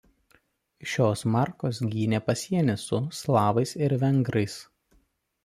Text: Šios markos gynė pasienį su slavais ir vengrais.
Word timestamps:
Šios 0.93 1.21
markos 1.35 1.81
gynė 1.91 2.21
pasienį 2.31 2.77
su 2.85 3.01
slavais 3.19 3.75
ir 3.83 3.97
vengrais. 4.07 4.59